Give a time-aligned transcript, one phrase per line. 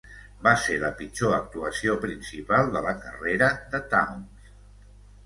[0.45, 4.49] Va ser la pitjor actuació principal de la carrera de Towns.